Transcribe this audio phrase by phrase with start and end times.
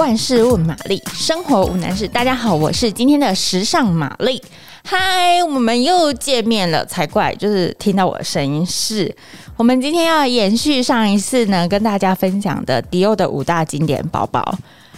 [0.00, 2.08] 万事问玛丽，生活无难事。
[2.08, 4.42] 大家好，我是今天的时尚玛丽。
[4.82, 7.34] 嗨，我们又见面了，才怪！
[7.34, 9.14] 就是听到我的声音是，
[9.58, 14.42] 我们今天要延续上一次呢，跟大家分享的迪奥的五大经典包包。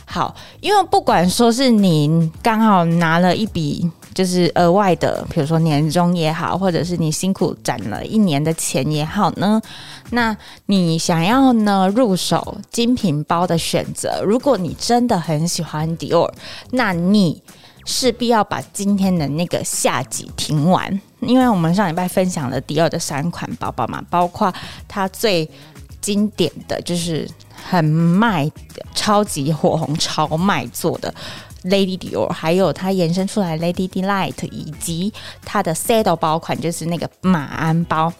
[0.05, 3.91] 好，因为不管说是你刚好拿了一笔。
[4.15, 9.61] 就是额外的，比如说年终也好，或者是你辛苦攒了一年的钱也好呢，
[10.11, 16.31] 那你想要呢入手精品包的选择，如果你真的很喜欢迪奥，
[16.71, 17.43] 那你
[17.85, 24.53] 势必要把今天的那个下集听完，因为我们上礼拜分享了迪奥的三款包包嘛，包括
[24.87, 25.49] 它最
[26.01, 27.29] 经典的就是
[27.69, 28.51] 很卖、
[28.95, 31.13] 超级火红、超卖座的。
[31.65, 35.13] Lady Dior，还有它延伸出来 Lady Delight，以及
[35.45, 38.13] 它的 Saddle 包款，就是那个马鞍包。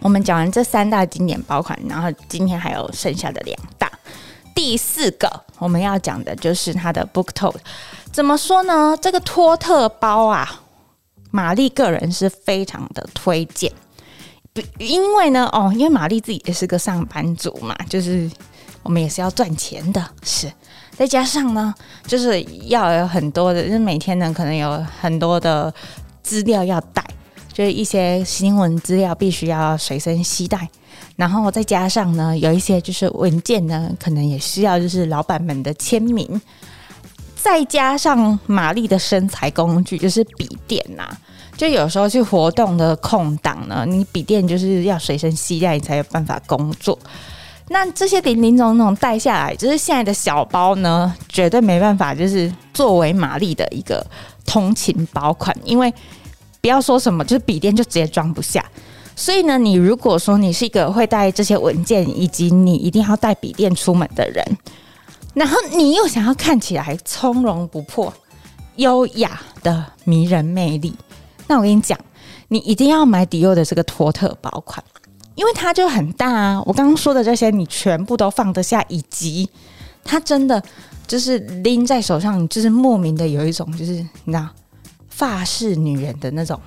[0.00, 3.90] 我们讲完这三大经典包款，然后今天还有剩下的两大。
[4.54, 5.28] 第四个
[5.58, 7.58] 我们要讲的就是它的 Book Tote。
[8.10, 8.96] 怎么说呢？
[9.00, 10.62] 这个托特包啊，
[11.30, 13.70] 玛丽个人是非常的推荐，
[14.78, 18.30] 因为呢，哦，因为玛丽自己也是个上班族嘛，就是
[18.82, 20.50] 我们也是要赚钱的，是。
[20.98, 21.72] 再加上呢，
[22.08, 25.72] 就是要有很多的，就是每天呢可能有很多的
[26.24, 27.04] 资料要带，
[27.52, 30.68] 就是一些新闻资料必须要随身携带，
[31.14, 36.40] 然后再加上呢，有一些就是文件呢，可能也需要就是老板们的签名，
[37.36, 41.08] 再加上玛丽的身材工具就是笔电呐、
[41.56, 46.98] 就有时候去活动的空档呢，你笔电就是要随身携带，你才有办法工作。
[47.70, 54.04] 那这些林林总总带下来，就是现在的小包呢，绝对没办法，就是作为玛丽的一个
[54.46, 55.92] 通勤包款，因为
[56.60, 58.64] 不要说什么，就是笔电就直接装不下。
[59.14, 64.44] 所以呢，你如果说你是一个会带这些文件，以及你一定要带笔电出门的人，
[65.34, 68.12] 然后你又想要看起来从容不迫、
[68.76, 70.94] 优雅的迷人魅力，
[71.46, 71.98] 那我跟你讲，
[72.48, 74.82] 你一定要买迪奥的这个托特包款。
[75.38, 79.48] 因为它就很大啊，我刚刚说的这些你全部都放得下，以及
[80.02, 80.60] 它真的
[81.06, 84.48] 就是拎在手上，就是莫名的有一种就是你知道
[85.08, 86.60] 法式女人的那种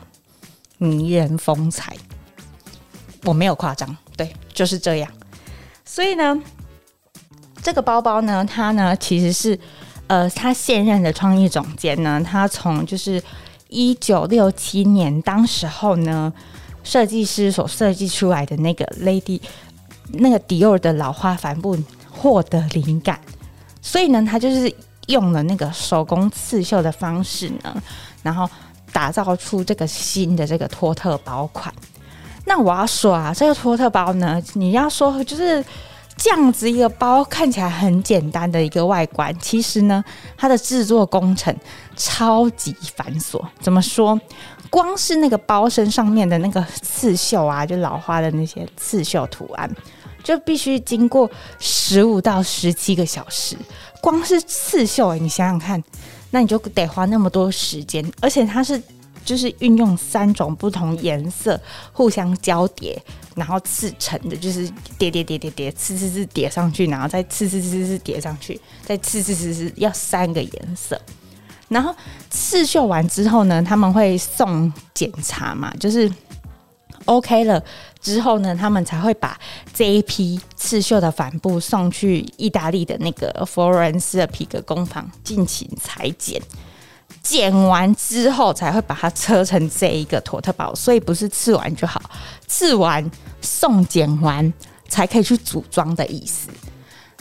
[0.77, 1.93] 迷人风采。
[3.25, 5.11] 我没有夸张，对，就是这样。
[5.83, 6.41] 所以呢，
[7.61, 9.59] 这个包包呢，它呢其实是
[10.07, 13.21] 呃，它现任的创意总监呢，他从就是
[13.67, 16.31] 一九六七年当时候呢。
[16.83, 19.39] 设计师所设计出来的那个 Lady
[20.13, 21.77] 那个迪奥的老花帆布
[22.09, 23.19] 获得灵感，
[23.81, 24.73] 所以呢，他就是
[25.07, 27.81] 用了那个手工刺绣的方式呢，
[28.21, 28.49] 然后
[28.91, 31.73] 打造出这个新的这个托特包款。
[32.45, 35.63] 那我要说啊，这个托特包呢，你要说就是
[36.23, 40.03] 这样子一个包，看起来很简单的一个外观，其实呢，
[40.37, 41.53] 它的制作工程
[41.97, 43.43] 超级繁琐。
[43.59, 44.19] 怎么说？
[44.69, 49.67] 光是那个包身上面的那个刺绣啊，就老花的那些刺绣图案，
[50.23, 51.27] 就必须经过
[51.57, 53.57] 十五到十七个小时。
[53.99, 55.83] 光是刺绣，欸，你想想看，
[56.29, 58.79] 那你就得花那么多时间，而且它是
[59.23, 61.59] 就是运用三种不同颜色
[61.91, 63.01] 互相交叠，
[63.35, 70.99] 然后刺成的，就是叠叠叠叠叠，刺刺刺叠上去，然后再刺刺刺刺叠上去，再刺刺刺刺，要三个颜色。
[71.69, 71.95] 然后
[72.29, 76.11] 刺绣完之后呢，他们会送检查嘛，就是
[77.05, 77.63] OK 了
[78.01, 79.39] 之后呢，他们才会把
[79.73, 86.41] 这一批刺绣的帆布送去意大利的那个佛罗伦斯的皮革工坊进行裁剪，
[87.23, 92.01] 剪完之后才会把它车成这一个托特包，所以不是刺完就好，
[92.47, 93.09] 刺完
[93.41, 94.51] 送剪完
[94.89, 96.49] 才可以去组装的意思。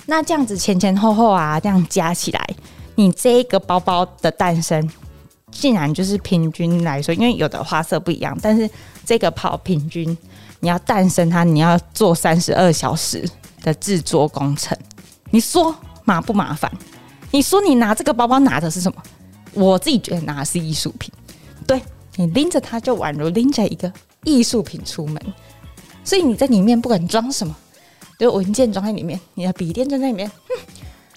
[0.06, 2.44] 那这样子前前后后啊，这样加起来。
[2.96, 4.90] 你这一个包包的诞生，
[5.50, 8.68] 竟然就是平均来说，因为有的花色不一样，但是
[9.04, 10.16] 这个跑平均，
[10.60, 13.26] 你要诞生它，你要做三十二小时
[13.62, 14.76] 的制作工程，
[15.30, 15.74] 你说
[16.04, 16.70] 麻不麻烦？
[17.30, 19.02] 你说你拿这个包包拿的是什么？
[19.52, 21.12] 我自己觉得拿是艺术品，
[21.66, 21.80] 对，
[22.16, 23.92] 你拎着它就宛如拎着一个
[24.24, 25.20] 艺术品出门，
[26.04, 27.56] 所以你在里面不管装什么，
[28.18, 30.30] 就文件装在里面，你的笔电就在里面，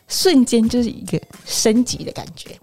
[0.07, 2.57] 瞬间就是一个升级的感觉，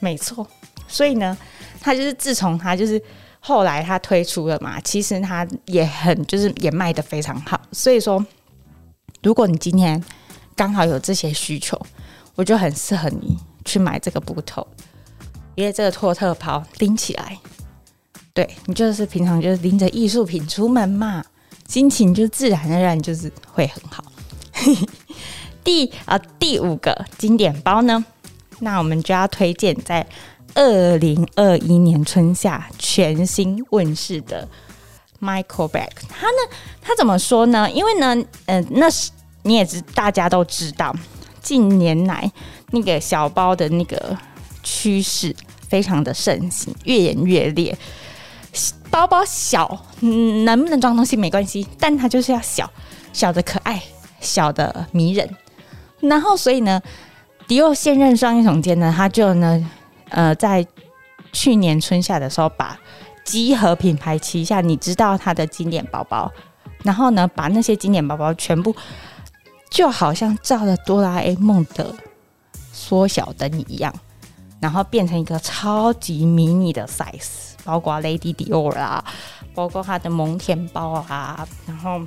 [0.00, 0.46] 没错。
[0.88, 1.36] 所以呢，
[1.80, 3.02] 他就是自从他就是
[3.40, 7.60] 后来他推出了嘛，其实他也很就是也卖得非常好。
[7.72, 8.24] 所以说，
[9.22, 10.02] 如果你今天
[10.54, 11.80] 刚好有这些需求，
[12.34, 14.64] 我就很适合你去买这个布头
[15.56, 17.36] 因为这个托特包拎起来，
[18.32, 21.24] 对你就是平常就是拎着艺术品出门嘛，
[21.66, 24.04] 心情就自然而然就是会很好。
[25.64, 28.04] 第啊第五个经典包呢，
[28.60, 30.06] 那我们就要推荐在
[30.54, 34.46] 二零二一年春夏全新问世的
[35.20, 35.88] Michael Bag。
[36.08, 37.70] 它呢，它怎么说呢？
[37.70, 38.14] 因为呢，
[38.44, 39.10] 嗯、那是
[39.42, 40.94] 你也知，大家都知道，
[41.42, 42.30] 近年来
[42.70, 44.16] 那个小包的那个
[44.66, 45.32] 趋势
[45.68, 47.78] 非常的盛行，越演越烈。
[48.90, 52.68] 包包小，能不能装东西没关系，但它就是要小，
[53.12, 53.80] 小的可爱，
[54.20, 55.28] 小的迷人。
[56.00, 56.82] 然后，所以呢，
[57.46, 59.70] 迪奥现任商业总监呢，他就呢，
[60.08, 60.66] 呃，在
[61.32, 62.76] 去年春夏的时候，把
[63.24, 66.32] 集合品牌旗下你知道它的经典包包，
[66.82, 68.74] 然后呢，把那些经典包包全部
[69.70, 71.94] 就好像照了哆啦 A 梦的
[72.72, 73.92] 缩小灯一样，
[74.60, 77.46] 然后变成一个超级迷你的 size。
[77.64, 79.04] 包括 Lady Dior 啊，
[79.52, 82.00] 包括它的蒙恬包啊，然后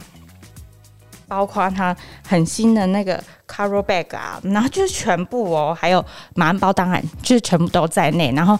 [1.27, 1.93] 包括它
[2.25, 6.03] 很新的那个 Caro Bag 啊，然后就是全部哦，还有
[6.33, 8.57] 马鞍包，当然就是全部都在内，然后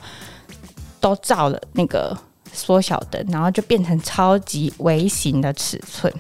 [1.00, 2.18] 都照了那个
[2.52, 6.14] 缩小灯，然后就变成超级微型的尺寸。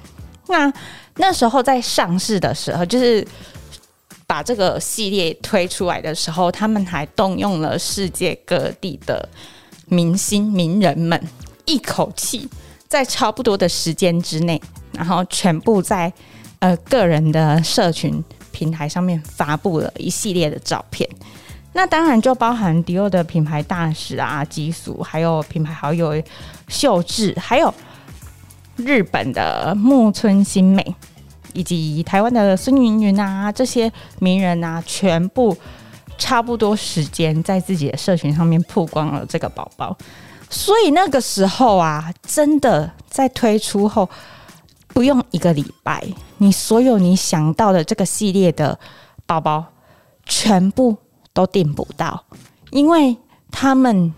[0.48, 0.72] 那
[1.16, 3.28] 那时候在上市的时候，就是
[4.30, 9.28] 把这个系列推出来的时候，他们还动用了世界各地的。
[9.92, 11.20] 明星名人们
[11.66, 12.48] 一口气
[12.88, 14.62] 在差不多的时间之内，
[14.92, 16.14] 然后全部在
[16.60, 21.10] 呃个人的社群平台上面发布了一系列的照片。
[21.74, 26.22] 那当然就包含迪奥的品牌大使啊、吉叔，还有品牌好友
[26.68, 27.74] 秀智，还有
[28.76, 30.96] 日本的木村新美，
[31.54, 35.56] 以及台湾的孙芸芸啊，这些名人啊，全部。
[36.22, 39.98] 差不多时间在自己的社群上面曝光了这个宝宝，
[40.50, 44.10] 所以那个时候啊，真的在推出后
[44.90, 46.06] 不用一个礼拜，
[46.40, 48.78] 你所有你想到的这个系列的
[49.26, 49.64] 宝宝
[50.26, 50.98] 全部
[51.32, 52.22] 都订不到，
[52.72, 53.16] 因为
[53.50, 54.14] 他们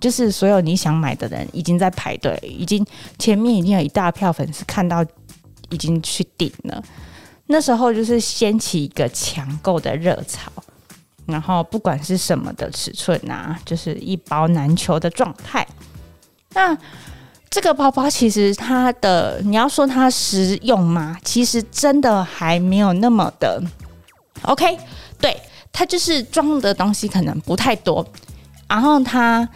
[0.00, 2.84] 就是所有你想买的人已经在排队，已经
[3.20, 5.06] 前面已经有一大票粉丝看到
[5.70, 6.82] 已经去顶了，
[7.46, 10.50] 那时候就是掀起一个抢购的热潮。
[11.26, 15.64] 然后不管是什么的尺寸啊，就是一包难求的状态。
[16.54, 16.76] 那
[17.48, 21.16] 这个包包其实它的，你要说它实用吗？
[21.22, 23.62] 其实真的还没有那么的
[24.42, 24.76] OK。
[25.20, 25.40] 对，
[25.70, 28.04] 它就是装的东西可能不太多，
[28.66, 29.48] 然后它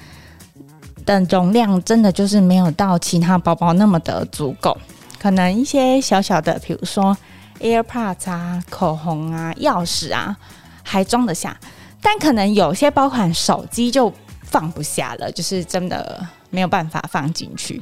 [1.05, 4.77] 的容量真的就是没有到其他包包那么的足够。
[5.25, 7.17] 可能一些小小的，比如说
[7.59, 10.37] AirPods 啊、口红啊、钥匙啊。
[10.87, 11.59] 还装得下，
[12.03, 14.13] 但可能有些包款手机就
[14.43, 17.81] 放不下了，就是真的没有办法放进去。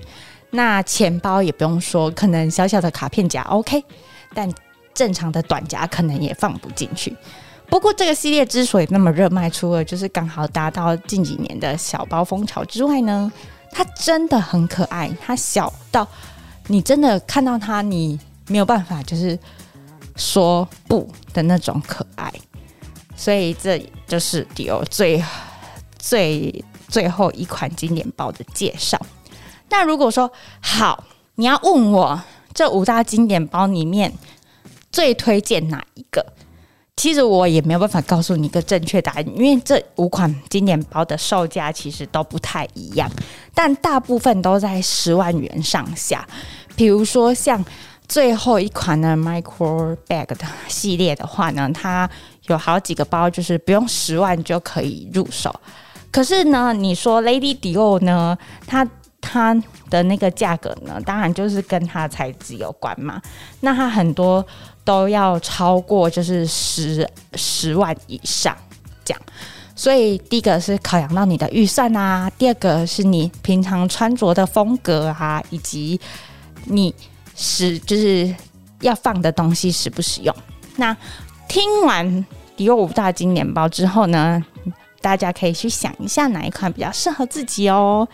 [0.50, 3.84] 那钱包也不用说，可能小小的卡片夹 OK，
[4.32, 4.48] 但
[4.94, 7.12] 正常的短夹可能也放不进去。
[7.68, 13.32] 不过这个系列之所以那么热卖，除了就是刚好达到近几年的小包风潮之外呢，
[13.72, 16.06] 它真的很可爱，它小到
[16.72, 19.38] 你真的看到它，你没有办法就是
[20.16, 22.32] 说不的那种可爱。
[23.14, 25.22] 所以这就是迪奥最
[25.98, 28.98] 最最后一款经典包的介绍。
[29.68, 30.32] 那如果说
[30.62, 31.04] 好，
[31.34, 32.18] 你要问我
[32.54, 34.10] 这五大经典包里面
[34.90, 36.24] 最推荐哪一个？
[36.94, 43.10] 其实我也没有办法告诉你一个正确答案，因为这五款经典包的售价其实都不太一样，
[43.54, 46.26] 但大部分都在十万元上下。
[46.76, 47.64] 比如说像。
[48.08, 52.10] 最后一款呢，Micro Bag 的系列的话呢，它
[52.48, 55.54] 有好几个包，就是不用十万就可以入手。
[56.10, 58.36] 可是呢，你说 Lady Dior 呢，
[58.66, 58.86] 它
[59.18, 59.54] 它
[59.88, 63.22] 的那个价格呢，当然就是跟它材质有关嘛。
[63.60, 64.44] 那它很多
[64.84, 68.54] 都要超过就是十十万以上
[69.02, 69.22] 这样。
[69.74, 75.98] 所以第一个是考量到你的预算啊，第二个是你平常穿着的风格啊，以及
[76.64, 76.94] 你。
[77.34, 78.32] 使，就是
[78.82, 80.36] 要放的东西实不实用？
[80.76, 80.94] 那
[81.48, 84.44] 听完迪奥五大经典包之后呢，
[85.00, 88.06] 大家可以去想一下哪一款比较适合自己哦。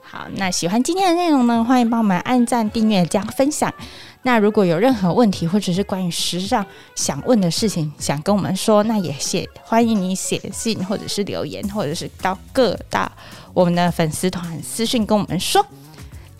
[0.00, 3.74] 好，那喜欢今天的内容呢，欢迎帮我们按赞、订阅、加分享。
[4.22, 6.64] 那如果有任何问题或者是关于时尚
[6.94, 13.10] 想问的事情，想跟我们说，那也写欢迎你写信或者是留言，或者是到各大
[13.52, 15.66] 我们的粉丝团私讯跟我们说。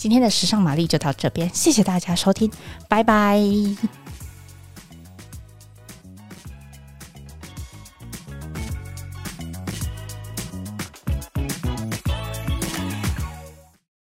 [0.01, 2.51] 今天的时尚玛丽就到这边，谢谢大家收听，
[2.89, 3.39] 拜拜。